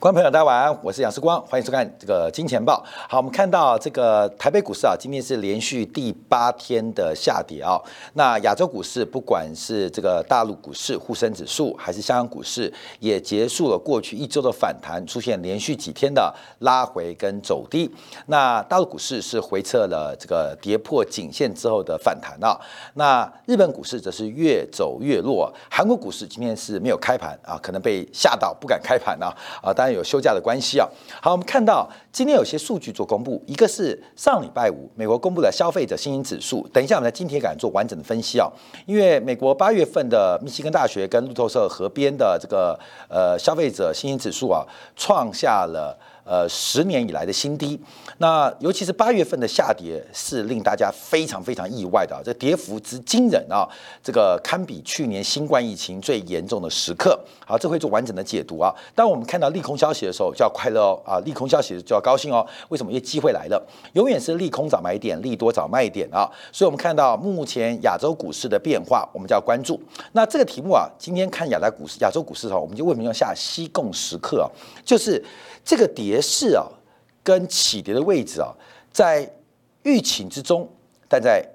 [0.00, 2.82] 观众朋友，大家晚安，我是杨世光，欢迎收看这个金钱报。
[3.06, 7.78] 好，我们看到这个台北股市啊，今天是连续第八天的下跌啊。
[8.14, 17.94] 那亚洲股市，不管是这个大陆股市沪深指数，还是香港股市，也结束了过去一周的反弹，出现连续几天的拉回跟走低。
[18.24, 22.58] 那大陆股市是回撤了这个跌破颈线之后的反弹啊。
[22.94, 29.28] 那日本股市则是越走越弱，韩国股市今天是没有开盘啊，可能被吓到不敢开盘啊
[29.62, 29.89] 啊，当然。
[29.92, 30.88] 有休假的关系啊，
[31.20, 38.48] 好，我们看到今天有些数据做公布，一个是上礼拜五美国公布的消费者信心指数，等一下我们在今天敢做完整的分析啊，
[38.86, 44.64] 因为美国八月份的密西根大学跟路透社合编的这个呃消费者信心指数啊，
[44.96, 45.98] 创下了。
[46.30, 47.76] 呃，十年以来的新低，
[48.18, 53.68] 那尤其是八月份的下跌是令大家非常非常意外的，这跌幅之惊人啊，
[54.00, 57.18] 这个堪比去年新冠疫情最严重的时刻。
[57.44, 58.72] 好，这会做完整的解读啊。
[58.94, 62.46] 当我们看到利空消息的时候，就要快乐哦啊，利空消息就要高兴哦。
[62.68, 62.92] 为什么？
[62.92, 63.60] 因为机会来了，
[63.94, 66.30] 永远是利空早买点，利多早卖点啊。
[66.52, 69.80] 所以，我们看到目前亚洲股市的变化，我们就要关注。
[70.12, 74.46] 那这个题目啊，今天看亚太股市、亚洲股市的时候，我们就为什么要下西贡时刻啊？
[74.84, 75.20] 就是
[75.64, 76.20] 这个跌。
[76.20, 76.66] 势啊，
[77.22, 78.54] 跟起跌的位置啊，
[78.90, 79.30] 在
[79.82, 80.68] 预期之中，
[81.08, 81.46] 但在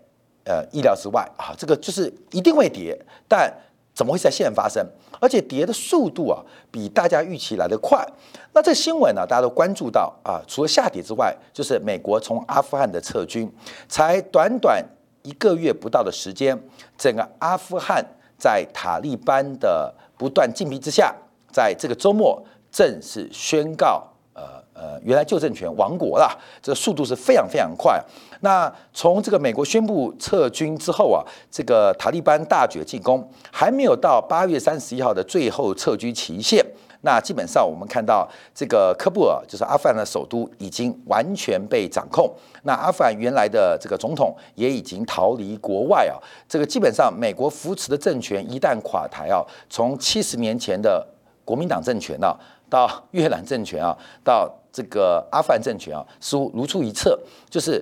[0.44, 3.52] 呃意料之外啊，这个就是一定会跌，但
[3.94, 4.86] 怎么会在现在发生？
[5.22, 8.06] 而且跌的速度啊，比大家预期来的快。
[8.54, 13.52] 那这新闻呢，大家都关注到啊，除了下跌之外，就是美国从阿富汗的撤军，
[13.88, 14.84] 才短短
[15.24, 16.60] 一个月不到的时间，
[16.98, 18.06] 整个阿富汗
[18.38, 21.16] 在塔利班的不断禁逼之下，
[21.52, 22.44] 在这个周末
[22.76, 24.06] 正式宣告。
[24.34, 27.98] 呃呃，原来旧政权亡国了，这速度是非常非常快。
[28.42, 36.62] 那从这个美国宣布撤军之后啊，这个塔利班大举进攻，还没有到八月三十一号的最后撤军期限。
[37.04, 42.30] 那基本上我们看到，这个科布尔就是阿富汗的首都已经完全被掌控。
[42.64, 46.20] 那阿富汗原来的这个总统也已经逃离国外啊。
[46.50, 51.08] 这个基本上美国扶持的政权一旦垮台啊，从七十年前的
[51.46, 52.36] 国民党政权啊，
[52.76, 57.18] 到越南政权啊，到这个阿富汗政权啊，似乎如出一辙，
[57.50, 57.82] 就是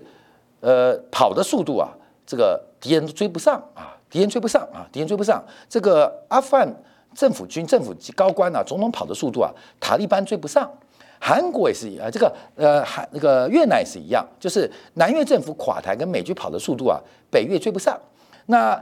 [0.62, 1.90] 呃跑的速度啊，
[2.28, 5.44] 这个敌人都追不上啊，敌人追不上啊，敌人追不上。
[5.68, 6.72] 这个阿富汗
[7.16, 10.72] 政府军政府高官啊，总统跑的速度啊，塔利班追不上。
[11.20, 17.00] 韩国也是一样，这个呃韩那个越南也是一样，就是南越政府垮台跟美军跑的速度啊，
[17.31, 18.00] 北越追不上。
[18.46, 18.80] 那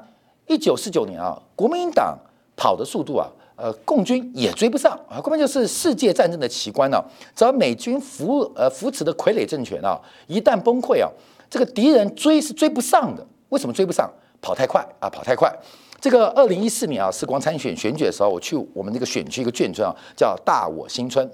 [0.47, 2.17] 一九四九年啊，国民党
[2.57, 3.29] 跑的速度啊。
[3.61, 6.99] 呃，共军也追不上啊，根本就是世界战争的奇观呢。
[7.35, 11.07] 只要美军扶呃扶持的傀儡政权啊，一旦崩溃啊，
[11.47, 13.23] 这个敌人追是追不上的。
[13.49, 14.09] 为什么追不上？
[14.41, 15.53] 跑太快啊，跑太快。
[15.99, 21.29] 这个二零一四年啊，是光参选选举的时候，我去我们那个选区一个眷村啊，叫大我新村。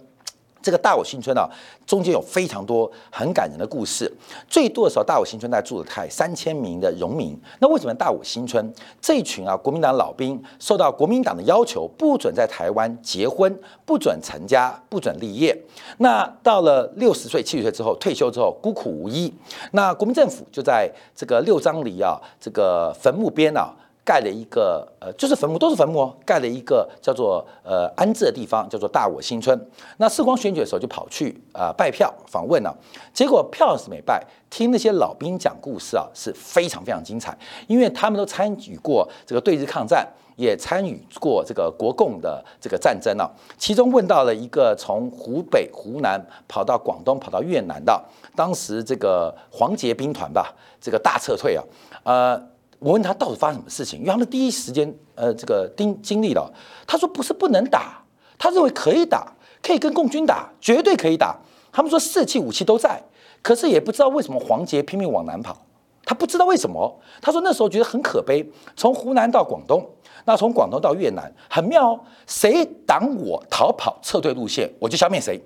[0.61, 1.49] 这个大我新村啊，
[1.85, 4.11] 中间有非常多很感人的故事。
[4.47, 7.37] 最多的时候，大我新村大概住了太三千名的农民。
[7.59, 15.57] 那为什么大我新村这一群啊国民党老兵受到国民党的要求，不准在台湾结婚，不准成家，不准立业？
[15.99, 19.33] 那到了六十岁、七十岁之后退休之后，孤苦无依。
[19.71, 23.73] 那国民政府就在这个六张里啊，这个坟墓边啊。
[24.07, 26.15] 盖了一个呃，就是坟墓，都是坟墓哦。
[26.25, 29.69] 盖了一个叫做呃安置的地方，叫做大我新村。
[29.97, 32.73] 那世光选举的时候就跑去啊拜票访问了，
[33.13, 37.37] 结果票是没拜，听那些老兵讲故事啊是非常非常精彩，
[37.67, 40.07] 因为他们都参与过这个对日抗战，
[40.37, 43.29] 也参与过这个国共的这个战争啊。
[43.57, 48.01] 其中问到了一个从湖北、湖南跑到广东、跑到越南的，
[48.37, 51.63] 当时这个黄杰兵团吧，这个大撤退啊，
[52.03, 52.41] 呃。
[52.79, 56.51] 我问他到底发生什么事情，因为他们第一时间呃这个经经历了，
[56.85, 58.03] 他说不是不能打，
[58.37, 59.33] 他认为可以打，
[59.63, 61.37] 可以跟共军打，绝对可以打。
[61.71, 63.01] 他们说士气武器都在，
[63.41, 65.57] 可是也不知道为什么黄杰拼命往南跑，
[66.05, 66.99] 他不知道为什么。
[67.21, 69.83] 他说那时候觉得很可悲，从湖南到广东，
[70.25, 75.39] 那从广东到越南很妙哦，谁挡我逃跑撤退路线，我就消灭谁。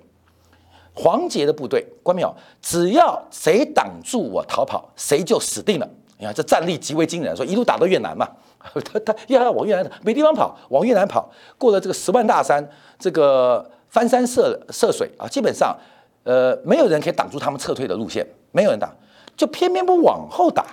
[0.94, 2.34] 黄杰的部队关没有？
[2.60, 5.88] 只要谁挡住我逃跑，谁就死定了。
[6.22, 8.28] 你看这战力极为惊人，说一路打到越南嘛，
[8.84, 11.28] 他他要往越南没地方跑，往越南跑，
[11.58, 12.64] 过了这个十万大山，
[12.96, 15.76] 这个翻山涉涉水啊，基本上，
[16.22, 18.88] 呃，没有人可以挡住他们撤退的路线，没有人挡，
[19.36, 20.64] 就偏偏不往后打，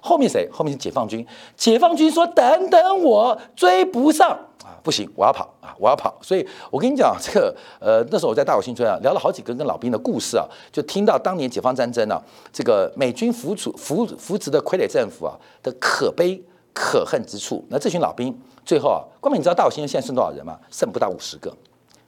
[0.00, 0.48] 后面谁？
[0.52, 4.30] 后面是解放军，解放军说等等我追不上
[4.64, 4.78] 啊。
[4.82, 5.74] 不行，我要跑啊！
[5.78, 12.22] 我要跑，所以我跟你讲，这个呃，那时候我在大我新村啊，聊了好几个跟老兵的故事啊，就听到当年解放战争啊，
[12.52, 16.42] 这个美军扶主扶扶持的傀儡政府啊的可悲
[16.72, 17.64] 可恨之处。
[17.68, 18.34] 那这群老兵
[18.64, 20.58] 最后啊，光明，你知道大我新村现在剩多少人吗？
[20.70, 21.54] 剩不到五十个，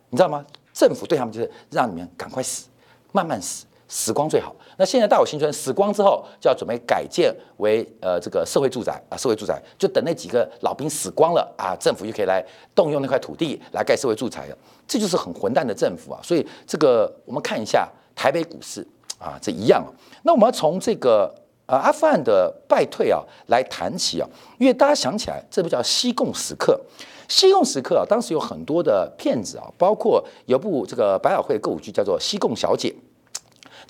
[0.09, 0.45] 你知道吗？
[0.73, 2.69] 政府对他们就是让你们赶快死，
[3.13, 4.55] 慢慢死，死光最好。
[4.79, 12.43] 那现在大有新村死光之后，就要准备改建为呃这个社会住宅啊，社会住宅就等那几个老兵死光了啊，政府就可以来
[12.73, 14.57] 动用那块土地来盖社会住宅了。
[14.87, 16.21] 这就是很混蛋的政府啊！
[16.23, 18.87] 所以这个我们看一下台北股市
[19.19, 19.85] 啊，这一样。
[20.23, 21.33] 那我们要从这个
[21.67, 24.29] 呃阿富汗的败退啊来谈起啊，
[24.59, 26.81] 因为大家想起来，这部叫西贡时刻。
[27.29, 32.89] 西贡时刻啊，当时有很多的片子啊，包括有部这个百老汇歌舞剧叫做《西贡小姐》。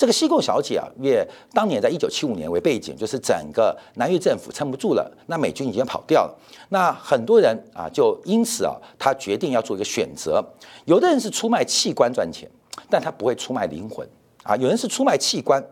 [0.01, 6.35] 这个西贡小姐啊，因为当年在一九七五年为背景，就是整个南越政府撑不住了，那美军已经跑掉了，
[6.71, 10.43] 那很多人啊，就因此啊，他决定要做一个选择。
[10.87, 12.51] 有的人是出卖器官赚钱，
[12.89, 14.09] 但他不会出卖灵魂
[14.43, 14.57] 啊。
[14.57, 15.63] 有人是出卖器官，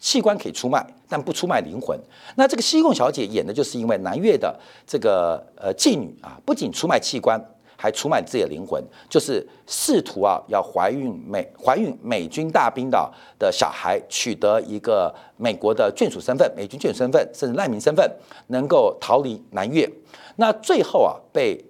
[0.00, 1.96] 器官可以出卖，但不出卖灵魂。
[2.34, 4.52] 那这个西贡小姐演的就是因为南越的
[4.84, 7.40] 这个呃妓女啊，不仅出卖器官。
[7.76, 18.10] 还出卖自己的灵魂，就是试图啊要怀孕美怀孕美军大兵的的小孩，取得一个美国的眷属身份、美军眷属身份，甚至难民身份，
[18.48, 19.88] 能够逃离南越。
[20.36, 21.62] 那最后啊被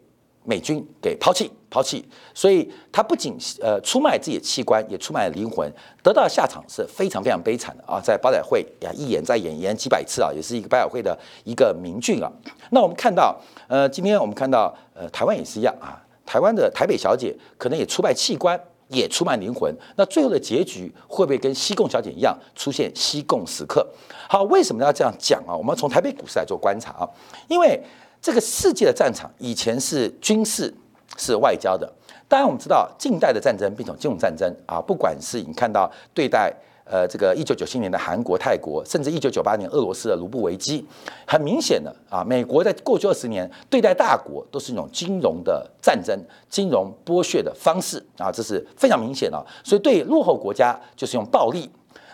[0.47, 2.03] 美军给抛弃抛弃，
[2.33, 5.71] 所以他不仅呃出卖自己的器官，也出卖了灵魂，
[6.03, 8.01] 得到的下场是非常非常悲惨的啊！
[8.01, 12.33] 在八仔会呀一演再演演几百次啊，也是一个百老汇的一个名句啊。
[12.71, 13.37] 那我们看到
[13.69, 14.75] 呃今天我们看到。
[14.99, 16.03] 呃，台湾也是一样啊。
[16.25, 18.59] 台湾的台北小姐可能也出卖器官，
[18.89, 19.71] 也出卖灵魂。
[19.97, 23.87] 那最后的结局会不会跟西贡小姐一样出现西贡时刻？
[24.27, 25.55] 好，为什么要这样讲啊？
[25.55, 27.05] 我们从台北股市来做观察啊。
[27.47, 27.79] 因为
[28.27, 30.75] 这个世界的战场以前是军事，
[31.17, 31.89] 是外交的。
[32.27, 34.81] 当然，我们知道近代的战争变成金融战争啊。
[34.81, 36.53] 不管是你看到对待。
[36.89, 40.87] 呃，这个一九九七年的韩国、泰国，甚至一九九八年俄罗斯的卢布危机，
[41.27, 46.17] 很明显的啊，美国在过去二十年对待大国都是一种金融的战争、
[46.49, 49.47] 金融剥削的方式啊，这是非常明显的。
[49.65, 51.69] 所以对落后国家就是用暴力，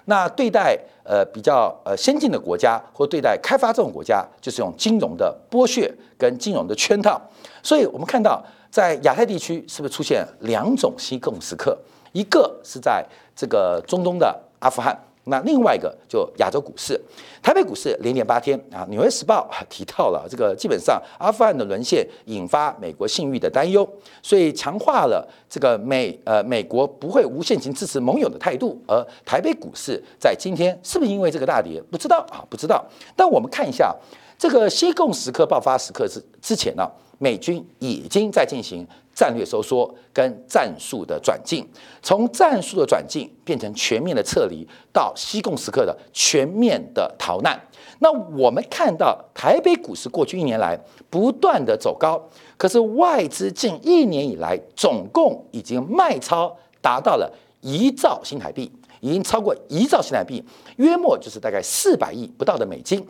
[0.06, 7.20] 那对待呃比较呃先进的国家或对待开发这种国家，就是用金融的剥削跟金融的圈套。
[7.62, 11.76] 所以我们看到在亚太地区是不是出现两种西贡时刻？
[12.12, 13.04] 一个是在
[13.34, 14.38] 这个中东的。
[14.62, 17.00] 阿富汗，那另外一个就亚洲股市，
[17.40, 18.84] 台北股市连跌八天啊。
[18.90, 23.88] 纽约时报提到了这个，基本上阿富汗的沦陷引发美国信誉的担忧，
[24.20, 28.80] 所以强化了这个美呃美国不会无限期支持盟友的态度。
[28.88, 31.80] 而台北股市在今天是不是因为这个大跌？
[31.90, 32.84] 不知道啊，不知道。
[33.14, 33.94] 但我们看一下
[34.36, 36.84] 这个西贡时刻爆发时刻之之前呢，
[37.18, 38.84] 美军已经在进行。
[39.14, 41.66] 战略收缩跟战术的转进，
[42.02, 47.60] 从战术的转进变成全面的撤离，到西贡时刻的全面的逃难。
[47.98, 50.78] 那我们看到台北股市过去一年来
[51.08, 52.20] 不断的走高，
[52.56, 60.42] 可是外资近一年以来总共已经卖超达到了一兆新台币，已经超过一兆新台币，
[60.76, 63.06] 约莫就是大概四百亿不到的美金。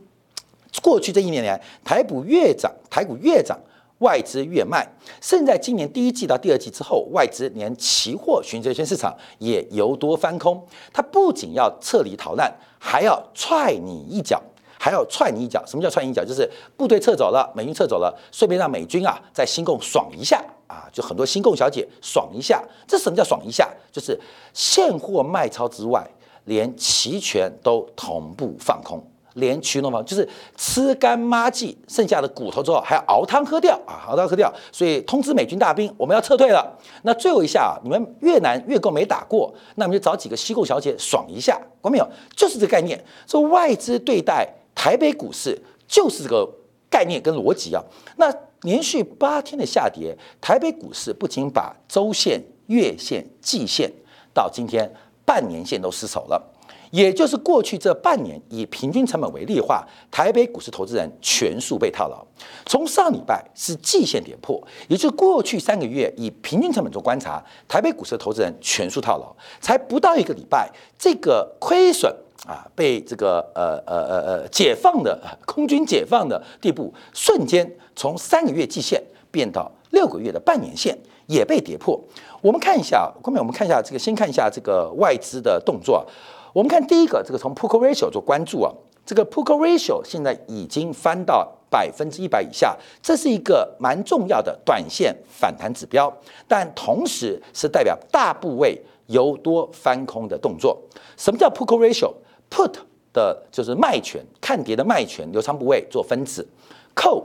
[0.82, 3.58] 过去这一年来，台股越涨，台股越涨。
[4.02, 4.86] 外资越卖，
[5.20, 10.62] 甚至在今年第一季到第二季之后，外资连期货、选择权市场也由多翻空。
[10.92, 14.42] 它不仅要撤离逃难，还要踹你一脚，
[14.78, 15.64] 还要踹你一脚。
[15.64, 16.24] 什么叫踹你一脚？
[16.24, 22.62] 就是部队撤走了，美军撤走了，顺便让美军啊在新贡爽一下啊，就很多新贡小姐爽一下。
[22.86, 23.68] 这什么叫爽一下？
[23.92, 24.18] 就是
[24.52, 26.04] 现货卖超之外，
[26.46, 29.00] 连期权都同步放空。
[29.34, 34.52] 连驱动方就是吃干抹净剩下的骨头之后，还要熬汤喝掉啊，熬汤喝掉。
[34.70, 36.78] 所以通知美军大兵，我们要撤退了。
[37.02, 42.08] 那最后一下，你们越南越共没打过，那我们就找几个西贡小姐爽一下，关没有？
[42.36, 43.02] 就是这个概念。
[43.26, 46.48] 说外资对待台北股市就是这个
[46.90, 47.82] 概念跟逻辑啊。
[48.16, 53.90] 那连续八天的下跌，台北股市不仅把周线、月线、季线
[54.32, 54.88] 到今天
[55.24, 56.51] 半年线都失守了。
[56.92, 62.22] 也就是过去这半年，以平均成本为例的话，台北股市投资人全数被套牢。
[62.66, 69.34] 从上礼拜是季线跌破，也就是过去三个月以平均成本做观察，台北股市的投资人全数套牢。
[69.58, 72.14] 才不到一个礼拜，这个亏损
[72.46, 80.94] 啊，被这个呃呃呃呃解放的空军解放的地步，瞬间从三个月季线变到六个月的半年线
[81.26, 81.98] 也被跌破。
[82.42, 86.06] 我们看一下，后面我们看一下这个，先看一下这个外资的动作。
[86.52, 88.70] 我们看第一个，这个从 p o k ratio 做关注啊，
[89.06, 96.12] 这个 p o k ratio 现在已经翻到百分之一百以下，这是一个蛮重要的短线反弹指标，
[96.46, 100.78] 但同时是代表大部位由多翻空的动作。
[101.16, 102.74] 什么叫 p o k ratio？Put
[103.14, 106.46] 的就是卖权，看跌的卖权流仓部位做分子
[106.94, 107.24] ，Call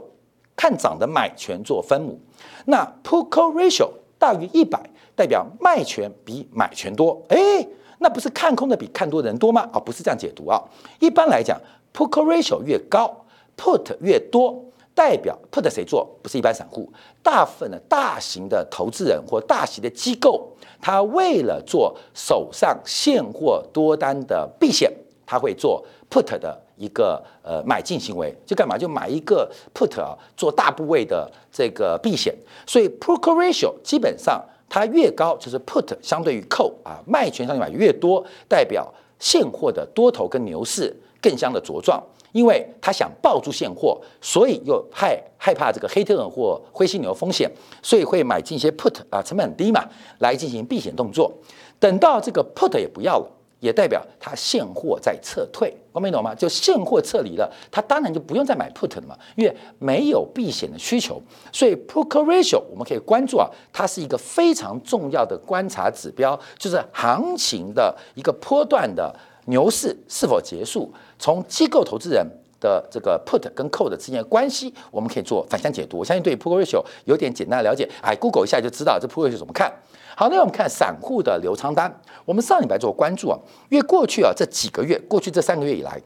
[0.55, 2.17] 看涨的买权做分母。
[2.65, 4.89] 那 p o k ratio 大于一百。
[5.17, 7.19] 代表卖权比买权多。
[7.29, 7.67] 哎，
[7.99, 9.67] 那不是看空的比看多的人多吗？
[9.73, 10.61] 啊，不是这样解读啊。
[10.99, 11.59] 一般来讲
[11.93, 13.25] ，put ratio 越高
[13.57, 14.63] ，put 越多，
[14.93, 16.07] 代表 put 谁做？
[16.21, 16.91] 不是一般散户，
[17.23, 20.49] 大部分的大型的投资人或大型的机构，
[20.81, 24.91] 他为了做手上现货多单的避险，
[25.25, 26.61] 他会做 put 的。
[26.77, 28.77] 一个呃买进行为就干嘛？
[28.77, 32.31] 就买一个 put 啊，做大部位的这个避险。
[32.67, 42.01] 所以 put ratio 基本上它越高，就是 put 相对于 c o 啊，卖权相对买越多，代表现货的多头跟牛市更相的茁壮。
[42.33, 47.49] 因为他想抱住现货，所以又害害怕这个黑天鹅或灰犀牛风险，
[47.81, 49.83] 所以会买进一些 put 啊，成本很低嘛，
[50.19, 51.31] 来进行避险动作。
[51.79, 53.36] 等到这个 put 也不要了。
[53.59, 56.35] 也代表它现货在撤退，我没懂吗？
[56.35, 61.21] 就现货撤离了，它当然就不用再买 put 了嘛，因为没有避险的需求。
[61.51, 69.13] 所以 put ratio 我们可以关注啊，它是一个非常重要的观察指标，就是行情的一个波段的
[69.45, 70.93] 牛市是否结束。
[71.17, 72.23] 从机构投资人
[72.59, 75.97] 的这个 put 跟 call 之间的关系，我们可以做反向解读。
[75.97, 79.73] 我相信对 put ratio 有点简单的了解，哎，Google 一下就知道这 put ratio 怎么看。
[80.19, 82.01] 好，那我们看散户的流仓单。
[82.25, 83.37] 我们上礼拜做关注啊，
[83.69, 86.01] 因为过去啊这几个月，过去这三个月以来，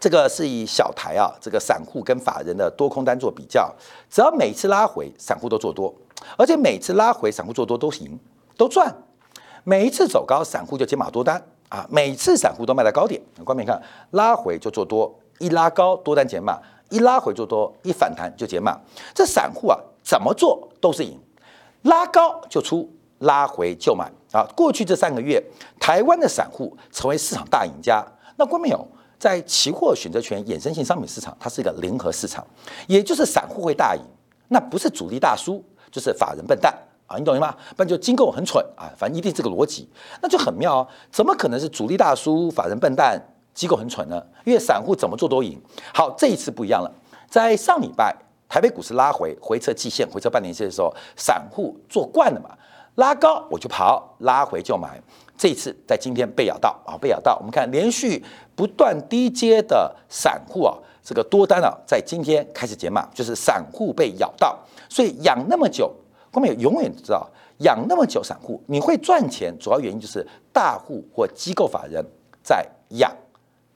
[0.00, 3.70] 这个是以小台啊这个散户跟法人的多空单做比较，
[4.08, 5.94] 只要每次拉回，散户都做多，
[6.38, 8.18] 而且每次拉回，散户做多都赢，
[8.56, 8.90] 都赚。
[9.64, 13.20] 每一次走高，散户就解码多单啊，每次散户都卖在高点。
[13.44, 16.58] 观众看，拉回就做多，一拉高多单减码，
[16.88, 18.80] 一拉回做多，一反弹就减码。
[19.14, 21.20] 这散户啊怎么做都是赢，
[21.82, 22.90] 拉高就出。
[23.20, 24.46] 拉回就买啊！
[24.56, 25.42] 过去这三个月，
[25.78, 28.04] 台湾的散户成为市场大赢家。
[28.36, 28.86] 那关没有
[29.18, 32.46] 在期货选择权衍生性商品市场，它是一个零和市场，
[32.86, 34.02] 也就是散户会大赢，
[34.48, 36.74] 那不是主力大输，就是法人笨蛋
[37.06, 37.18] 啊！
[37.18, 37.54] 你懂吗？
[37.76, 38.88] 不然就机构很蠢啊！
[38.96, 39.88] 反正一定这个逻辑，
[40.22, 40.88] 那就很妙啊！
[41.10, 43.20] 怎么可能是主力大输，法人笨蛋，
[43.52, 44.24] 机构很蠢呢？
[44.44, 45.60] 因为散户怎么做都赢。
[45.92, 46.90] 好，这一次不一样了，
[47.28, 48.16] 在上礼拜
[48.48, 52.56] 台北股市拉回回撤季线、回撤半年线的时候，散户做惯了嘛。
[53.00, 55.00] 拉高我就跑，拉回就买。
[55.36, 57.34] 这次在今天被咬到啊，被咬到。
[57.36, 58.22] 我们看连续
[58.54, 64.58] 不断低阶的散户啊，这个多单啊，在今天开始减码，就是散户被咬到。
[64.90, 65.90] 所以养那么久，
[66.30, 67.26] 光明永远知道，
[67.60, 72.04] 养那么久散户你会赚钱，主要原因就是大户或机构法人
[72.42, 73.10] 在养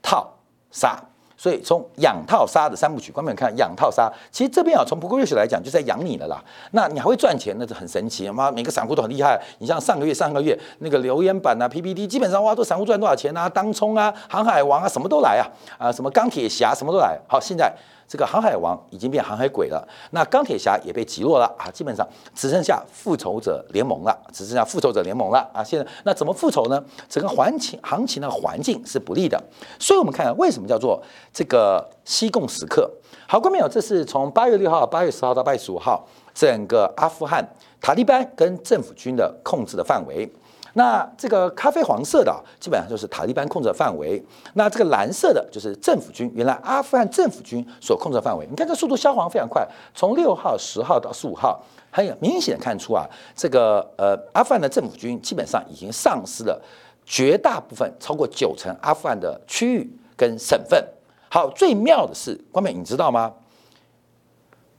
[0.02, 0.30] 套
[0.70, 1.02] 杀。
[1.44, 6.42] 所以从养套杀的三部曲，观众看养套杀，其实这边啊，从不过瑞雪来讲，就在养你了啦。
[6.70, 8.26] 那你还会赚钱，那是很神奇。
[8.30, 9.38] 妈，每个散户都很厉害。
[9.58, 13.46] 你像上个月、上个月那个留言板啊、PPT，基本上哇，都散户赚多少钱啊？
[13.46, 15.44] 当冲啊、航海王啊，什么都来啊
[15.76, 17.20] 啊，什么钢铁侠什么都来。
[17.28, 17.70] 好，现在。
[18.06, 25.64] 这个航海王已经变航海鬼了，那钢铁侠也被击落了啊，基本上只剩下复仇者联盟了，只剩下复仇者联盟了啊！
[25.64, 26.82] 现在那怎么复仇呢？
[27.08, 29.42] 整个环情行情的环境是不利的，
[29.78, 32.90] 所以我们看为什么叫做这个西贡时刻。
[33.26, 37.42] 好，观众朋友，这是从八月六号、八月十号到八月十五号，整个阿富汗
[37.80, 40.30] 塔利班跟政府军的控制的范围。
[40.74, 44.22] 那这个咖啡黄色的基本上就是塔利班控制的范围，
[44.54, 48.46] 那这个蓝色的就是政府军，原来阿富汗政府军所控制的范围。
[48.50, 56.60] 你看这速度消黄非常快，从六号、十号到十五号，很明显看出啊，这个呃阿富汗的政府军基本上已经丧失了
[57.06, 60.84] 绝大部分，超过九成阿富汗的区域跟省份。
[61.30, 63.32] 好，最妙的是，关美，你知道吗？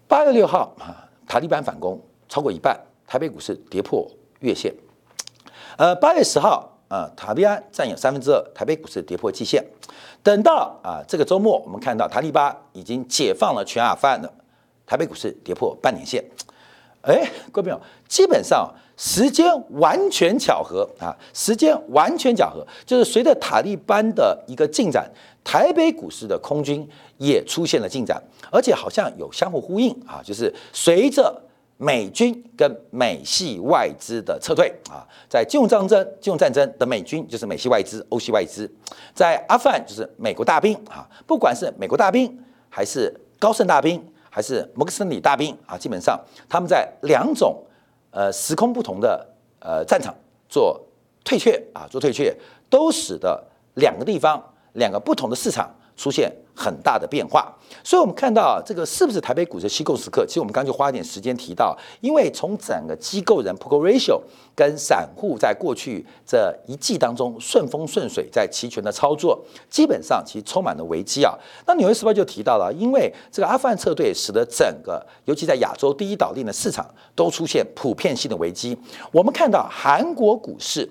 [0.08, 4.06] 八月六号啊，塔利班反攻超过一半，台北股市跌破
[4.42, 4.74] 月线。
[5.78, 9.62] 呃，八月十号，啊，塔利班占有三分之二，台北股市跌破季线。
[10.24, 14.34] 等到啊这个周末，我们看到塔利班已经解放了全阿富汗了，
[14.86, 16.24] 台北股市跌破半年线。
[17.02, 25.12] 哎，各位朋友，基本上时间完全巧合啊，时间完全巧合，就是随着塔利班的一个进展，
[25.44, 31.42] 台北股市的空军也出现了进展，而且好像有相互呼应啊，就是随着。
[31.78, 34.74] 美军跟美系外资的撤退。
[34.90, 38.70] 啊，在金融战争、金融战争的美军就是美系外资、欧系外资，
[39.14, 40.74] 在阿富汗就是美国大兵。
[40.90, 42.38] 啊，不管是美国大兵
[42.70, 47.62] 还是高盛大兵，还是摩根斯坦利大兵啊，基本上他们在两种
[48.12, 49.28] 呃时空不同的
[49.60, 50.16] 呃战场
[50.48, 50.82] 做
[51.24, 51.62] 退却。
[51.74, 52.36] 啊，做退却，
[52.70, 53.44] 都使得
[53.76, 54.42] 两个地方、
[54.74, 57.54] 两个不同的市场出现很大的变化。
[57.84, 60.26] 所以，我们看到这个是不是台北股市吸购时刻？
[60.26, 64.20] 其实我们刚就花一点时间提到，因为从整个机构人 p o k ratio
[64.56, 71.38] 跟散户在过去这一季当中顺风顺水，在期权的操作，基本上其实充满了危机啊。
[71.68, 78.78] 那纽约时报就提到了，因为这个阿富汗撤退，使得整个尤其在亚洲第一岛链的市场都出现普遍性的危机。
[79.12, 80.90] 我们看到韩国股市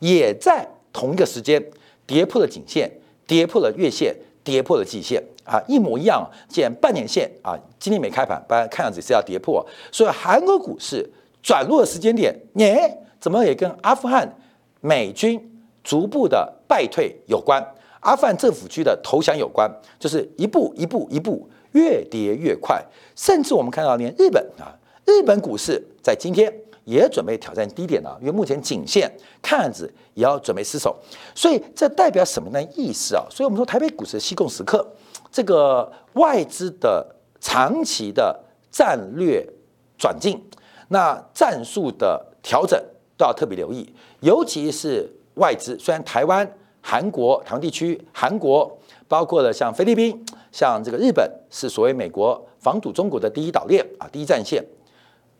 [0.00, 1.64] 也在同一个时间
[2.06, 2.90] 跌破了颈线，
[3.26, 4.14] 跌破了月线。
[4.44, 11.10] 跌破了季线啊，一模一样，既然半年线啊，今天没开盘，不然看样子是要跌破，所以韩国股市
[11.42, 14.36] 转弱的时间点，耶，怎么也跟阿富汗
[14.80, 15.40] 美军
[15.82, 17.66] 逐步的败退有关，
[18.00, 22.84] 阿富汗政府区的投降有关，就是一步一步一步越跌越快，
[23.16, 26.52] 甚至我们看到连日本啊，日本股市在今天。
[26.84, 29.10] 也准备挑战低点了，因为目前颈线
[29.42, 30.96] 看样子也要准备失守，
[31.34, 32.62] 所以这代表什么呢？
[32.74, 33.24] 意思啊？
[33.30, 34.86] 所以我们说台北股市的西贡时刻，
[35.32, 37.06] 这个外资的
[37.40, 38.38] 长期的
[38.70, 39.46] 战略
[39.98, 40.42] 转进，
[40.88, 42.78] 那战术的调整
[43.16, 45.78] 都要特别留意，尤其是外资。
[45.78, 46.46] 虽然台湾、
[46.80, 48.70] 韩国、台湾地区、韩国，
[49.08, 54.62] 包括了像菲律宾、像这个日本，是所谓美国防堵中国的第一岛链啊，第一战线。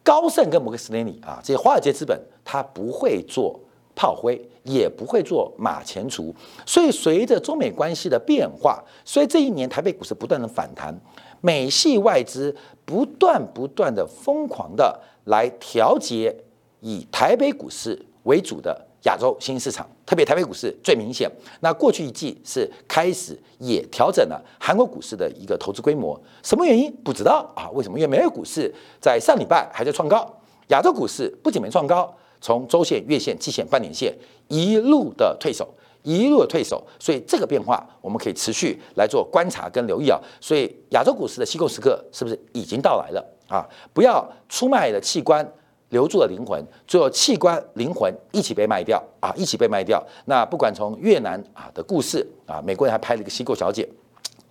[0.04, 3.58] 高盛跟摩根斯丹利啊，这些华尔街资本，他不会做
[3.96, 6.32] 炮灰，也不会做马前卒。
[6.66, 10.94] 所以随着中美关系的变化，所以这一年台北股市不断的反弹，
[11.40, 16.36] 美系外资不断不断的疯狂的来调节
[16.80, 18.83] 以台北股市为主的。
[19.04, 21.30] 亚洲新兴市场，特别台北股市最明显。
[21.60, 27.68] 那过去一季是开始也调整了韩国股市的一个投资规模，什么原因不知道啊？
[27.70, 27.98] 为什么？
[27.98, 30.26] 因为美国股市在上礼拜还在创高，
[30.68, 34.14] 亚洲股市不仅没创高，从周线、月线、季线、半年线
[34.48, 35.68] 一路的退守，
[36.02, 36.82] 一路的退守。
[36.98, 40.18] 所以这个变化我们可以持续来做观察跟留意啊。
[40.40, 43.68] 所以亚洲股市的吸购时刻是不是已经到来了啊？
[43.92, 45.46] 不要出卖了器官。
[45.94, 49.32] 留住了灵魂，最后器官、灵魂一起被卖掉啊！
[49.36, 50.04] 一起被卖掉。
[50.24, 53.88] 那不管从越南啊的故事啊，美国人还拍了一个西购小姐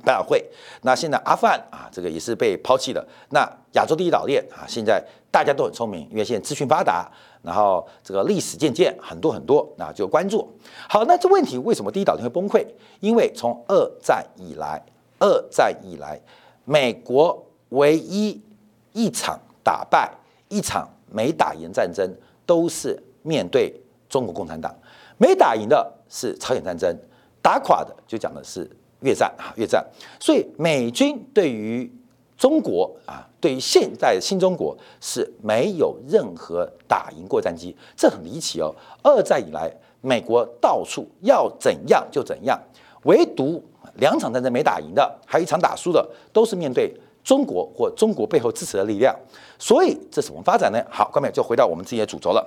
[0.06, 0.42] 百老汇。
[0.84, 3.06] 那现在阿富汗啊，这个也是被抛弃的。
[3.32, 10.50] 那亚洲第一岛链啊，现在大家都很聪明，因为现在资讯发达，然后这个历史渐渐很多很多，那就关注。
[10.88, 12.66] 好，那这问题为什么第一岛链会崩溃？
[13.02, 14.82] 因为从二战以来，
[15.20, 16.18] 二战以来，
[16.64, 18.42] 美国唯一
[18.94, 20.10] 一场打败
[20.48, 20.88] 一场。
[21.14, 22.12] 没打赢战争
[22.46, 23.74] 都是面对
[24.10, 24.76] 中国共产党，
[25.18, 26.94] 没打赢的是朝鲜战争，
[27.42, 28.68] 打垮的就讲的是
[29.02, 29.86] 越战啊，越战。
[30.20, 31.90] 所以美军对于
[32.36, 38.74] 中国啊，对于现在新中国是没有任何打赢过战机，这很离奇哦。
[39.04, 39.72] 二战以来，
[40.02, 42.60] 美国到处要怎样就怎样，
[43.04, 43.64] 唯独
[43.98, 46.94] 两场战争没打赢的，还有一场打输的，都是面对。
[47.24, 49.16] 中国或中国背后支持的力量，
[49.58, 50.84] 所以这是我们发展呢。
[50.90, 52.46] 好，关面就回到我们自己的主轴了。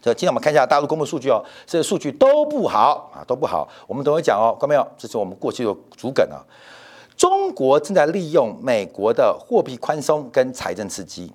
[0.00, 3.68] 这今天我们看一下大陆公布数据哦，这些数据都不好啊，都不好。
[3.86, 4.86] 我们等会讲哦，关没有？
[4.96, 6.44] 这是我们过去的主梗啊。
[7.16, 11.32] 中国正在利用美国的货币宽松跟财政刺激，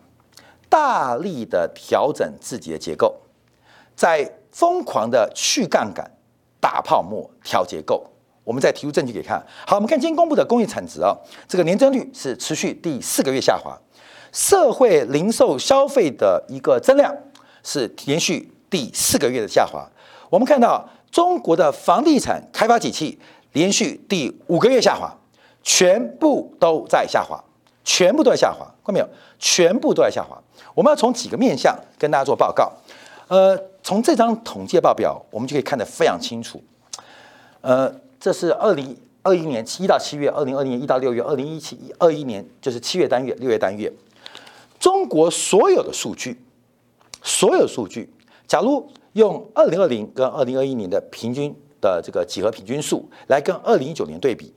[0.69, 3.13] 大力的调整自己的结构，
[3.95, 6.09] 在疯狂的去杠杆、
[6.61, 8.05] 打泡沫、调结构。
[8.43, 9.41] 我们再提出证据给看。
[9.65, 11.15] 好，我们看今天公布的工业产值啊，
[11.47, 13.77] 这个年增率是持续第四个月下滑，
[14.31, 17.15] 社会零售消费的一个增量
[17.63, 19.87] 是连续第四个月的下滑。
[20.29, 23.17] 我们看到中国的房地产开发景气
[23.53, 25.15] 连续第五个月下滑，
[25.61, 27.41] 全部都在下滑，
[27.85, 29.07] 全部都在下滑，看到没有？
[29.39, 30.37] 全部都在下滑。
[30.73, 32.71] 我们要从几个面向跟大家做报告。
[33.29, 36.61] 呃，从这张统计报表，我们就可以看得非常清楚。
[37.61, 37.93] 呃。
[38.23, 43.91] 这是二零二一年一到七月，二零二零年一到六月，二零一七二一年就是七月单月、六月单月，
[44.79, 46.41] 中国所有的数据，
[47.21, 48.09] 所有数据，
[48.47, 54.53] 假如用二零二零跟二零二一年的平均的这个几何平均数来跟二零一九年对比，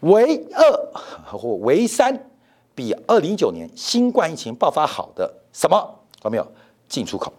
[0.00, 2.30] 唯二或唯三
[2.74, 6.00] 比二零一九年新冠疫情爆发好的什么？
[6.24, 6.52] 有没有？
[6.88, 7.30] 进出口，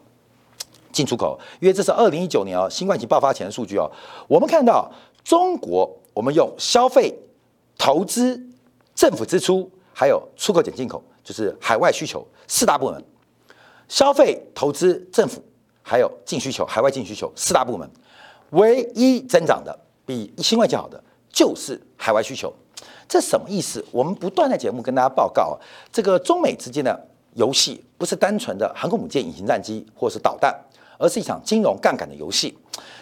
[0.91, 3.89] 进出口，因为这是二零一九年哦，新冠疫情爆发前的数据哦，
[4.27, 4.91] 我们看到。
[5.27, 7.13] 中国，我们用消费、
[7.77, 8.41] 投资、
[8.95, 13.03] 政府支出，还有出口减进口，就是海外需求四大部门。
[13.89, 15.43] 消费、投资、政府，
[15.83, 17.89] 还有净需求、海外净需求四大部门，
[18.51, 22.53] 唯一增长的比新冠较好的就是海外需求。
[23.05, 23.83] 这什么意思？
[23.91, 25.59] 我们不断在节目跟大家报告，
[25.91, 26.97] 这个中美之间的
[27.33, 30.57] 游戏不是单纯的航空母舰、隐形战机或是导弹，
[30.97, 32.57] 而是一场金融杠杆的游戏。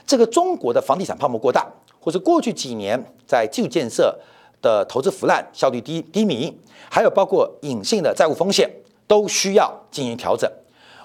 [0.07, 1.71] 这个中国的房地产泡沫过大。
[2.05, 4.15] 或者过去几年在基础建设
[4.61, 6.55] 的投资腐烂、效率低低迷，
[6.87, 8.69] 还有包括隐性的债务风险，
[9.07, 10.47] 都需要进行调整。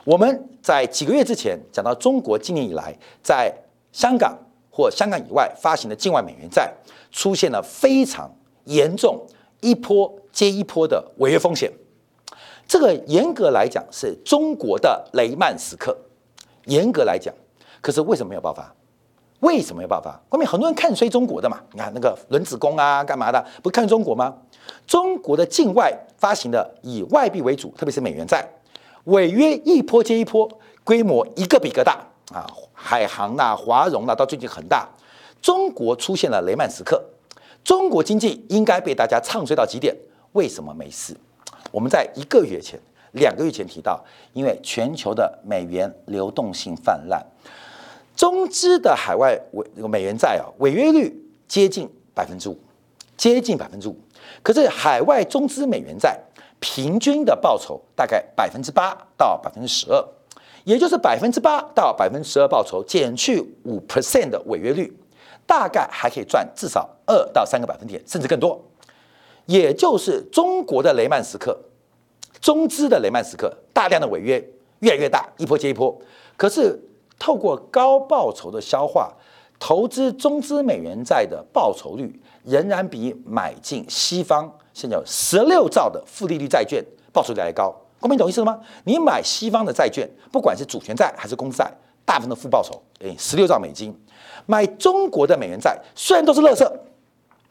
[0.04, 3.50] 我们在几个月之前讲到，中国今年以来在
[3.92, 4.36] 香港
[4.70, 6.70] 或香港以外发行的境外美元债
[7.10, 8.30] 出现了非常
[8.64, 9.26] 严重、
[9.62, 11.72] 一波接一波的违约风险。
[12.68, 15.96] 这个严格来讲是中国的雷曼时刻。
[16.66, 17.34] 严格来讲，
[17.80, 18.74] 可是为什么没有爆发？
[19.40, 20.11] 为什么没爆发？
[20.31, 21.59] 外面很多人看衰中国的嘛？
[21.72, 23.44] 你看那个轮子工啊，干嘛的？
[23.62, 24.35] 不看中国吗？
[24.87, 28.46] 中国的境外发行的以外币为主，特别是美元债，
[29.05, 30.48] 违约一波接一波，
[30.85, 31.98] 规模一个比一个大
[32.33, 32.46] 啊！
[32.74, 34.88] 海航呐、华融呐，到最近很大。
[35.40, 37.03] 中国出现了雷曼时刻，
[37.64, 39.96] 中国经济应该被大家唱衰到极点，
[40.33, 41.16] 为什么没事？
[41.72, 42.79] 我们在一个月前、
[43.12, 47.24] 两个月前提到，因为全球的美元流动性泛滥。
[48.20, 51.11] 中资的海外违这个美元债啊，违约率
[51.48, 52.59] 接近百分之五，
[53.16, 53.96] 接近百分之五。
[54.42, 56.20] 可是海外中资美元债
[56.59, 60.04] 平均的报酬大概百分之八到百分之十二，
[60.64, 64.94] 也就是百分之八到百分之十二报酬减去五 percent 的违约率，
[65.46, 68.62] 大概还可以赚至少二到三个百分点，甚至更多。
[69.46, 71.59] 也就是中国的雷曼时刻，
[72.42, 74.46] 中资的雷曼时刻，大量的违约
[74.80, 75.98] 越来越大，一波接一波。
[76.37, 76.78] 可是。
[77.20, 79.12] 透过高报酬的消化，
[79.61, 87.72] 投资中资美元债的报酬率仍然比买进西方现在有十六兆的负利率债券报酬率还高。
[88.00, 88.59] 公民懂意思了吗？
[88.85, 91.70] 你买西方的债券，不管是主权债还是公债，
[92.06, 93.94] 大部分的负报酬，哎，十六兆美金。
[94.46, 96.64] 买中国的美元债，虽然都是垃圾，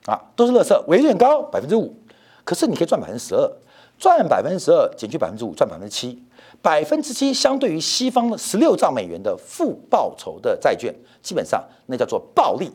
[0.08, 1.96] 啊，都是垃圾，违约率高百分之五，
[2.44, 3.52] 可是你可以赚百分之十二，
[4.00, 6.20] 赚百分之十二减去百分之五，赚百分之七。
[6.62, 12.70] 百分之七相对于西方的十六兆美元的负报酬的债券，基本上那叫做暴利。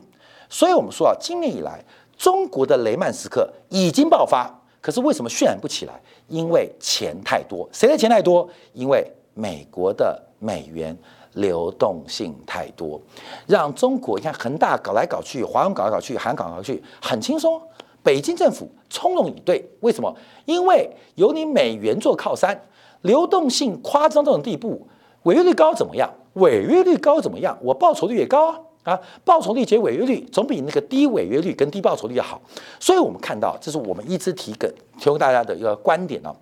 [0.49, 1.83] 所以，我们说啊，今年以来
[2.17, 4.49] 中国的雷曼时刻已经爆发，
[4.81, 6.01] 可是为什么渲染不起来？
[6.27, 8.49] 因为钱太多，谁的钱太多？
[8.73, 10.97] 因为美国的美元
[11.33, 12.99] 流动性太多，
[13.45, 17.61] 让中国你看恒大搞来搞去，华融搞来搞去，韩搞来搞去很轻松，
[18.01, 19.63] 北京政府从容以对。
[19.81, 20.15] 为什么？
[20.45, 22.59] 因为有你美元做靠山。
[23.05, 24.87] 流动性夸张这种地步，
[25.23, 26.11] 违约率高怎么样？
[26.33, 27.55] 违约率高怎么样？
[27.61, 28.99] 我报酬率也高啊啊！
[29.23, 32.41] 报酬率减违约率总比那个低违约率跟低报酬率要好。
[32.79, 36.35] 所以我们看到，这是我们一直提梗提供大家的一个观点哦。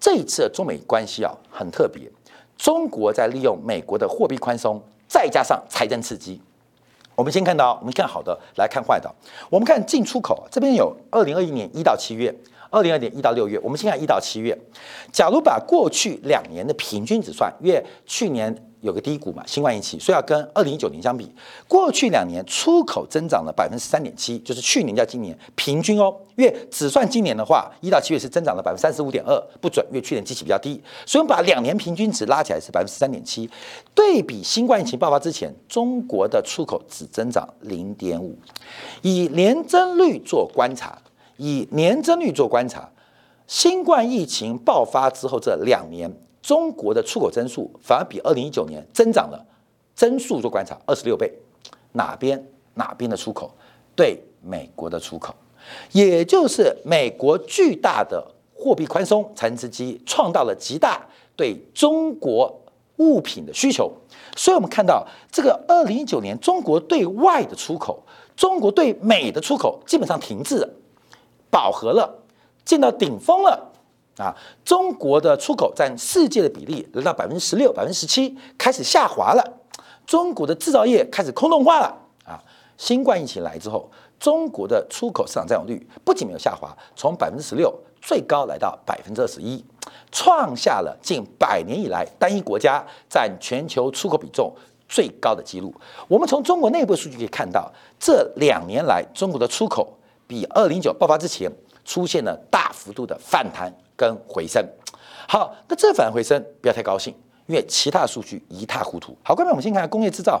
[0.00, 2.10] 这一次中美关系啊很特别，
[2.56, 6.40] 中国在利用美国的货币宽松，再加上财政刺激。
[7.14, 9.14] 我们先看到，我们看好的，来看坏的。
[9.50, 12.34] 我们看进出口，这边有二零二一年一到七月。
[12.70, 14.56] 二零二年一到六月，我们先看一到七月。
[15.12, 21.28] 假如把过去两年的平均值算，因为去年有个低谷嘛，新冠疫情，所以要跟二零一九年相比，
[21.66, 26.14] 过去两年出口增长了百分之三点七，就是去年加今年平均哦。
[26.36, 33.50] 因为只算今年的话，一到七月是增长了百分之三十五点二，不准，因为去年基期比较低，所以我们把两年平均值拉起来是百分之三点七。
[33.94, 38.38] 对比新冠疫情爆发之前，中国的出口只增长零点五，
[39.02, 40.96] 以年增率做观察。
[41.40, 42.86] 以年增率做观察，
[43.46, 49.42] 新冠疫情爆发之后这两年，中国的出口增速反而比二零一九年增长了，
[49.94, 51.32] 增速做观察二十六倍，
[51.92, 52.46] 哪边？
[52.74, 53.50] 哪边的出口？
[53.96, 55.34] 对美国的出口，
[55.92, 58.22] 也就是美国巨大的
[58.54, 61.00] 货币宽松财政刺激创造了极大
[61.34, 62.54] 对中国
[62.98, 63.90] 物品的需求，
[64.36, 68.02] 所以我们看到这个二零一九年中国对外的出口，
[68.36, 70.68] 中国对美的出口基本上停滞了。
[71.50, 72.22] 饱和了，
[72.64, 73.72] 见到顶峰了
[74.18, 74.34] 啊！
[74.64, 79.42] 中国的出口占世界的比例来到百分之十六、百分之十七，开始下滑了。
[80.06, 82.38] 中国的制造业开始空洞化了啊！
[82.76, 89.64] 新冠疫情来之后，中国的出口市场占有率不仅没有下滑，从百分之十六最高来到百分之二十一，
[90.12, 94.52] 创下了近百年以来单一国家占全球出口比重
[94.88, 95.74] 最高的记录。
[96.08, 99.96] 我们从中国内部数据可以看到，这两年来中国的出口。
[100.30, 101.50] 比二零九爆发之前
[101.84, 104.64] 出现了大幅度的反弹跟回升。
[105.26, 107.12] 好，那这反回升不要太高兴，
[107.46, 109.16] 因为其他数据一塌糊涂。
[109.24, 110.40] 好，各位，我们先看工业制造，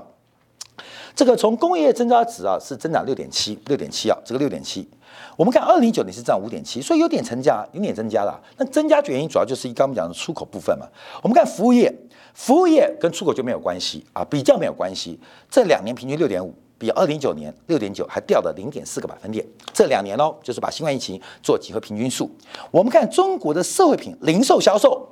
[1.16, 4.88] 这个从工业增加值啊是增长六点七，六点七啊，这个六点七。
[5.36, 8.40] 我们看二零九年是涨五点七，所以有点增加，有点增加了。
[8.58, 10.86] 那增加原因主要就是刚刚我们讲的出口部分嘛。
[11.20, 11.92] 我们看服务业，
[12.32, 15.18] 服务业跟出口就没有关系啊，比较没有关系。
[15.50, 16.54] 这两年平均六点五。
[16.80, 22.34] 比二零一九年六点九还掉了零点四个百分点，这两年哦，就是把新冠疫情做几何平均数。
[22.70, 25.06] 我们看中国的社会品零售销售，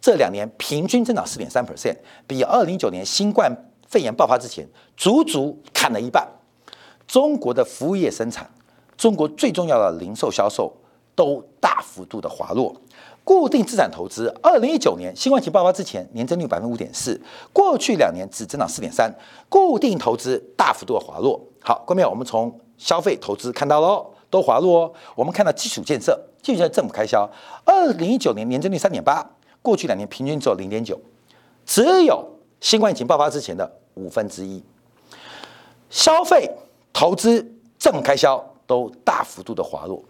[0.00, 3.56] 这两年平均增长四点三 percent，比二零一九年新冠
[3.86, 6.26] 肺炎爆发之前足足砍了一半。
[7.06, 8.50] 中国的服务业生产，
[8.96, 10.76] 中国最重要的零售销售
[11.14, 12.74] 都大幅度的滑落。
[13.24, 17.20] 固定资产投资，二零一九年新冠疫情爆发之前，年增率百分之五点四，
[17.52, 19.12] 过去两年只增长四点三，
[19.48, 21.40] 固定投资大幅度的滑落。
[21.60, 24.92] 好，各位，我们从消费投资看到喽，都滑落哦。
[25.14, 27.30] 我们看到基础建设，基础建设政府开销，
[27.64, 29.24] 二零一九年年增率三点八，
[29.62, 31.00] 过去两年平均只有零点九，
[31.64, 32.28] 只有
[32.60, 34.60] 新冠疫情爆发之前的五分之一。
[35.88, 36.50] 消费
[36.92, 40.02] 投资政府开销都大幅度的滑落，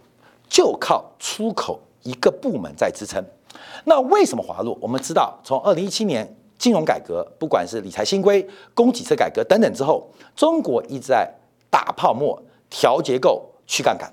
[0.49, 1.79] 就靠出口。
[2.03, 3.23] 一个部门在支撑，
[3.85, 4.77] 那为什么滑落？
[4.81, 11.33] 我们知道，从二零一七年金融改革，不管是理财新规、供给侧改革等等之后，中国一直在
[11.69, 14.11] 打泡沫、调结构、去杠杆。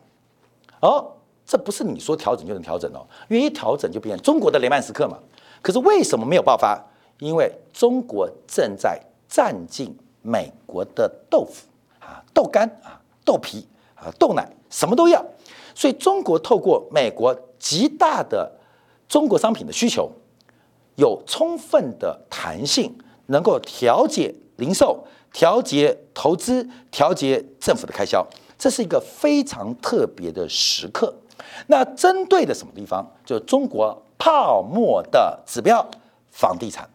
[0.81, 1.13] 哦，
[1.45, 5.19] 这不是你说调整就能调整哦，因为一调整就变成中国的雷曼时刻嘛。
[5.61, 6.83] 可是为什么没有爆发？
[7.19, 8.99] 因为中国正在
[9.29, 11.67] 占尽美国的豆腐
[11.99, 15.23] 啊、豆干啊、豆皮啊、豆奶，什么都要。
[15.75, 17.37] 所以中国透过美国。
[17.61, 18.51] 极大的
[19.07, 20.11] 中国商品的需求，
[20.97, 22.91] 有充分的弹性，
[23.27, 28.27] 能够调节零售、调节投资、调节政府的开销，
[28.59, 31.15] 这是一个非常特别的时刻。
[31.67, 33.07] 那针对的什么地方？
[33.27, 35.87] 就是中国泡沫的指标——
[36.33, 36.89] 房地产。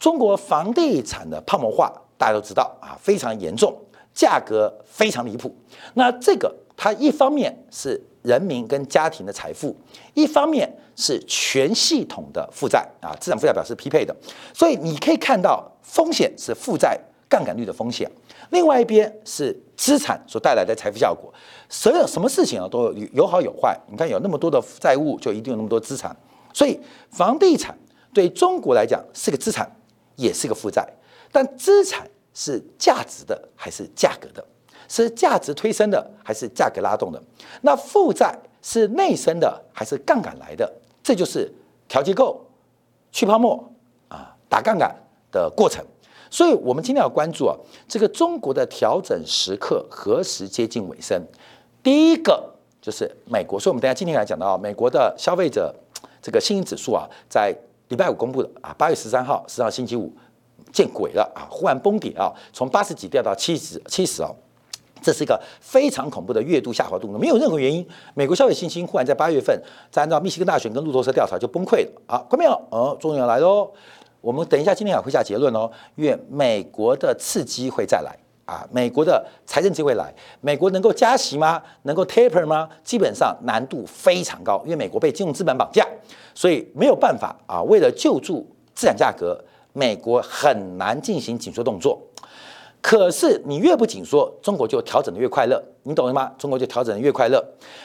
[0.00, 3.72] 中国房地产的泡沫化，大家都知道啊，非常严重，
[4.12, 5.54] 价格非常离谱。
[5.94, 8.00] 那这个它一方面是。
[8.22, 9.74] 人民跟家庭的财富，
[10.14, 14.14] 一方面是全系统的负债啊，资产负债表是匹配的，
[14.54, 16.96] 所以你可以看到风险是负债
[17.28, 18.08] 杠杆率的风险，
[18.50, 21.34] 另外一边是资产所带来的财富效果。
[21.68, 26.16] 所有什么事情啊都有有好有坏，你看有那么多的债务，就一定有那么多资产，
[26.54, 26.78] 所以
[27.10, 27.76] 房地产
[28.14, 29.68] 对中国来讲是个资产，
[30.14, 30.88] 也是个负债，
[31.32, 34.46] 但资产是价值的还是价格的？
[34.92, 37.22] 是价值推升的还是价格拉动的？
[37.62, 40.70] 那负债是内生的还是杠杆来的？
[41.02, 41.50] 这就是
[41.88, 42.38] 调结构、
[43.10, 43.72] 去泡沫
[44.08, 44.94] 啊、打杠杆
[45.30, 45.82] 的过程。
[46.30, 47.56] 所以，我们今天要关注啊，
[47.88, 51.18] 这个中国的调整时刻何时接近尾声？
[51.82, 52.52] 第一个
[52.82, 53.58] 就是美国。
[53.58, 55.74] 所以，我们等下今天来讲到美国的消费者
[56.20, 57.54] 这个信心指数啊，在
[57.88, 60.12] 礼拜五公布的啊，八月十三号，十号星期五
[60.70, 64.30] 见鬼了啊，忽然崩跌啊，从八十几掉到七十七十啊。
[65.02, 67.86] 这是一个非常恐怖的月度下滑动作，没有任何原因。
[68.14, 69.60] 美国消费信心忽然在八月份，
[69.90, 72.18] 在按照密西根大选跟路透社调查就崩溃了啊！
[72.30, 72.52] 关没有？
[72.70, 73.70] 哦，终于要来喽！
[74.20, 81.60] 我们等一下今天也会下结论哦，因为美国的刺激会再来啊，美国的财政机会来，美国能够加息吗？
[81.82, 82.68] 能够 taper 吗？
[82.84, 85.84] 基本上难度非常高，因为美国被金融资本绑架，
[86.34, 87.60] 所以没有办法啊。
[87.64, 92.00] 为了救助资产价格，美国很难进行紧缩动作。
[92.82, 96.32] 可是你越不紧缩，中国就调整的越快乐，你懂了吗？
[96.36, 97.42] 中国就调整的越快乐。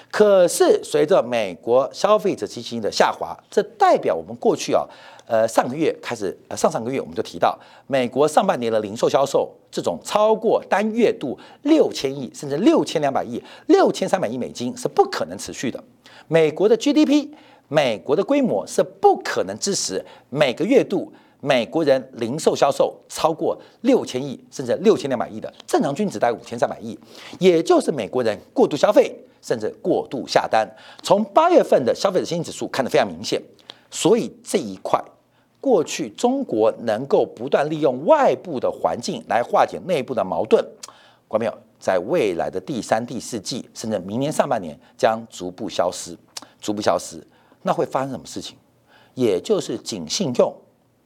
[0.10, 4.84] 可是随着美国消费者信心的下滑，这代表我们过去啊，
[5.28, 15.82] 呃上个月开始，呃上上个月我们就提到，美国上半年的零售销售这种超过单月度六千亿甚至六千两百亿、六千三百亿美金是不可能持续的。
[16.28, 17.30] 美国的 GDP，
[17.68, 21.14] 美国的规模是不可能支持每个月度。
[21.48, 27.00] 美国人零售销售超过六千亿，甚至六千两百亿的正常均值大概五千三百亿，
[27.40, 30.70] 也就是美国人过度消费，甚至过度下单。
[31.02, 33.42] 从八月份的消费者信心指数看得非常明显，
[33.90, 35.02] 所以这一块
[35.62, 40.62] 过去中国能够不断利用外部的环境来化解内部的矛盾，
[41.30, 41.58] 关没有？
[41.80, 46.18] 在未来的第三、第四季，甚至明年上半年将逐步消失，
[46.60, 47.26] 逐步消失。
[47.62, 48.58] 那会发生什么事情？
[49.14, 50.54] 也就是紧信用。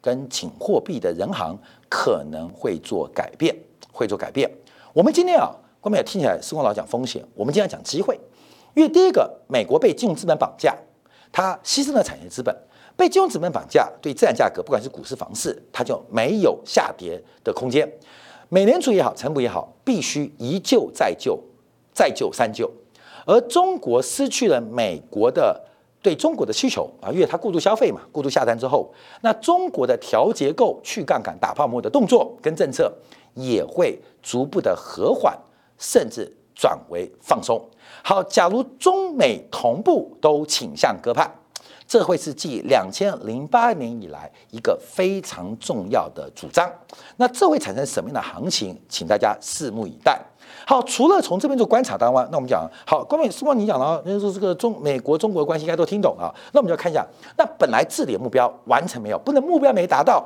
[0.02, 1.56] 跟紧货币的人行
[1.88, 3.56] 可能会做改变，
[3.94, 4.50] 会做改变。
[4.92, 8.20] 我们今天啊，关面也听起来，施光老讲风险，我们今天讲机会。
[8.74, 10.76] 因为第一个，美国被金融资本绑架，
[11.32, 12.56] 它牺牲了产业资本，
[12.98, 17.88] 被金融资本绑架，对资产价格，不管是股市、房市，它就没有下跌的空间。
[18.50, 21.40] 美联储也好，财部也好，必须一救再救，
[21.94, 22.72] 再救三救。
[23.26, 25.68] 而中国失去了美国的。
[26.02, 32.92] 对中国的需求啊，因为它过度消费嘛，过度下单之后，那中国的调结构、去杠杆、打泡沫的动作跟政策
[33.36, 35.38] 也会逐步的和缓，
[35.78, 37.64] 甚至转为放松。
[38.04, 41.30] 好，假如中美同步都倾向鸽派，
[41.88, 46.68] 这会是继两千零八年以来一个非常重要的主张。
[47.18, 48.82] 那这会产生什么样的行情？
[48.90, 50.20] 请大家拭目以待。
[50.66, 56.34] 好，除了从这边做观察单外，那我们讲好，关键是光你讲了，那就是这个中美国中国关系应该都听懂了。
[56.54, 57.06] 那我们就要看一下，
[57.38, 59.20] 那本来治理的目标完成没有？
[59.20, 60.24] 不能目标没达到，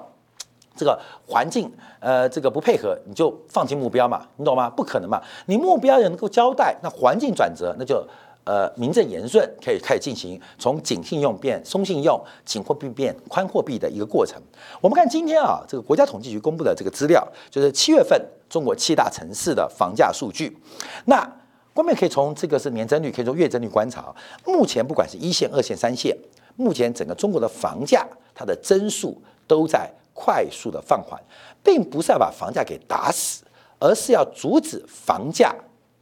[0.76, 4.70] 这个环境，呃，这个不配合，你就放弃目标嘛，你懂吗？
[4.70, 8.06] 不可能嘛，你目标也能够交代，那环境转折，那就
[8.46, 14.42] 呃名正言顺，可以开始进行从紧信用变松信用，紧货币变宽货币的一个过程。
[14.80, 20.58] 我们看今天啊，这个国家统计局公布的这个资料，就是七月份中国七大城市的房价数据。
[21.06, 21.30] 那
[21.74, 26.18] 官面可以从这个是年增率，可以从月增率观察，目前不管是一线、二线、三线，
[26.56, 29.92] 目前整个中国的房价它的增速都在。
[30.18, 31.22] 快速的放缓，
[31.62, 33.44] 并不是要把房价给打死，
[33.78, 35.54] 而是要阻止房价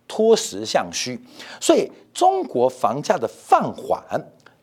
[0.08, 1.20] 脱实向虚。
[1.60, 4.04] 所以，中国房价的放缓，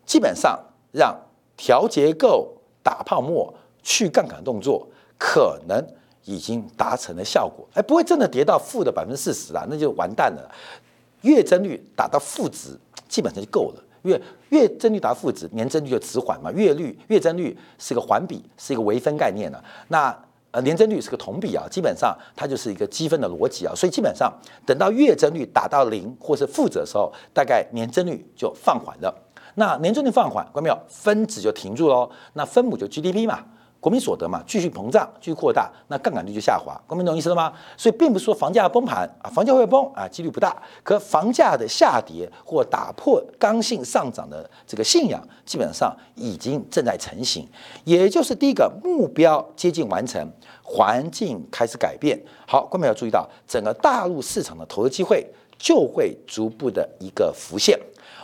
[0.05, 0.59] 基本上
[0.93, 1.17] 让
[1.57, 4.87] 调结构、打泡沫、去杠杆动作，
[5.19, 5.85] 可能
[6.25, 7.67] 已经达成了效果。
[7.75, 10.51] 哎，不会真的跌到负的百分之四十啊，那就完蛋了。
[11.23, 13.85] 月增率达到负值，基本上就够了。
[14.03, 16.51] 月月增率达负值，年增率就迟缓嘛。
[16.53, 19.63] 月率月增率是个环比，是一个微分概念了。
[19.89, 20.17] 那
[20.53, 23.75] 呃年增率是个同比啊，基本上它就是一个积分的逻辑啊。
[23.75, 24.33] 所以基本上
[24.67, 29.15] 等到月增率达到零或是负值的时候，大概年增率就放缓了。
[29.55, 32.11] 那年增率放缓，关没有分子就停住喽。
[32.35, 33.45] 那分母就 GDP 嘛。
[33.81, 36.79] 国民所得嘛，继续膨胀，继续扩大，那杠杆率就下滑。
[36.87, 37.51] 国民懂意思了吗？
[37.79, 40.55] 所以并不是说房价崩盘啊，房价会崩啊，几率不大。
[40.83, 47.49] 可房价的下跌或打破刚性上涨的这个信仰，基本上已经正在成型。
[47.85, 50.31] 也就是第一个目标接近完成，
[50.63, 52.23] 环境开始改变。
[52.47, 55.27] 好，观众要注意到，整个大陆市场的投资机会
[55.59, 57.79] 就会逐步的一个浮现。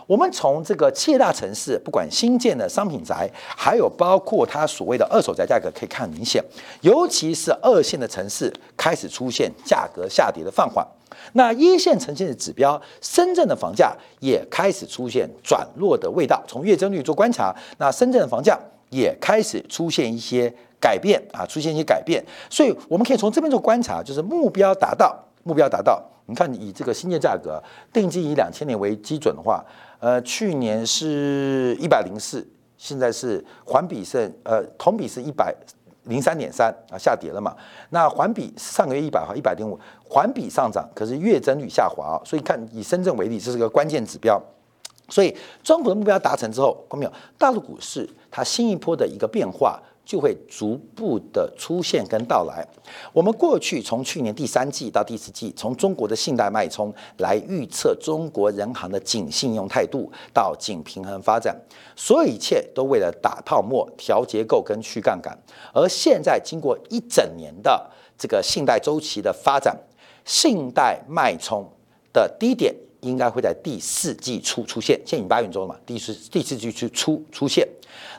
[0.07, 6.43] 我们从这个七大城市，不管新建的商品宅，还有包括它所谓的二手宅价格，可以看明显，
[6.81, 10.87] 尤其是二线的城市开始出现价格下跌的放缓。
[11.33, 16.43] 那一线城市的指标，深圳的房价也开始出现转弱的味道。
[16.47, 18.59] 从月增率做观察，那深圳的房价
[18.91, 22.25] 也开始出现一些改变啊，出现一些改变。
[22.49, 26.03] 所以我们可以从这边做观察，就是目标达到，目标达到。
[26.29, 29.65] 你看，以这个新建价格定金以两千年为基准的话。
[30.01, 32.45] 呃，去年是一百零四，
[32.77, 35.55] 现在是环比是呃同比是一百
[36.03, 37.57] 零三点三啊，下跌了嘛？
[37.91, 39.79] 那环比上个月一百和一百点五，
[40.11, 42.21] 环比上涨，可是月增率下滑。
[42.25, 44.43] 所以看以深圳为例，这是个关键指标。
[45.09, 47.13] 所以中国的目标达成之后，看到没有？
[47.39, 49.81] 大陆股市它新一波的一个变化。
[50.07, 52.67] 就会逐步的出现跟到来。
[53.13, 61.61] 我们过去从去年第三季到第四季，从中国的信贷脉冲来预测中国人行的紧信用态度到紧平衡发展，
[61.97, 65.37] 所有一切都为了打泡沫、调结构跟去杠杆。
[65.75, 69.77] 而现在经过一整年的这个信贷周期的发展，
[70.25, 71.69] 信贷脉冲
[72.13, 72.73] 的低点。
[73.01, 75.77] 应该会在第四季初出现，现在已八月中了嘛？
[75.85, 77.67] 第四第四季初出出现。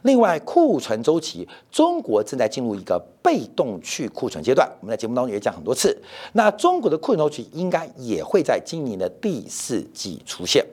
[0.03, 4.67] 另外，库存周期，中国正在进入一个被动去库存阶段。
[4.79, 5.95] 我们在节目当中也讲很多次。
[6.33, 10.65] 那中国的库存周期应该也会在今年的第四季出现。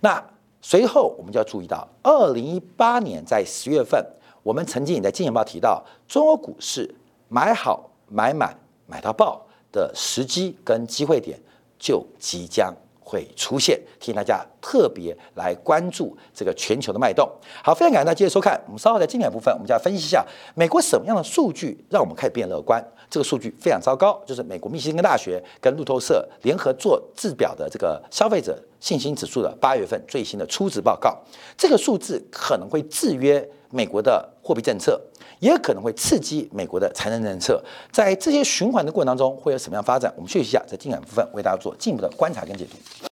[0.00, 0.22] 那
[0.60, 4.04] 随后我们就要注意到，二零一八年在十月份，
[4.42, 6.94] 我们曾经也在《金钱报》提到，中国股市
[7.28, 11.38] 买好买满买到爆的时机跟机会点
[11.78, 12.74] 就即将。
[13.04, 17.30] 会出现，提醒大家特别来关注这个全球的脉动。
[17.62, 18.60] 好，非常感谢大家继续收看。
[18.66, 22.82] 我们稍后在精彩部分，我们就要分析一下美国什么样的数据让我们开始变乐观。
[23.10, 31.16] 这个数据非常糟糕，就是美国密西根大学跟路透社联合做制表的这个消费者信心指数的八月份最新的初值报告。
[31.56, 35.00] 这个数字可能会制约美国的货币政策，
[35.44, 37.62] 也可能会刺激美国的财政政策。
[37.92, 40.10] 在这些循环的过程当中，会有什么样发展？
[40.16, 43.13] 我们休息一下，在进展部分为大家做进一步的观察跟解读。